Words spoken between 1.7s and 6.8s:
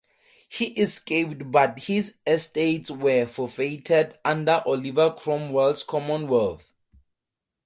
his estates were forfeited under Oliver Cromwell's Commonwealth.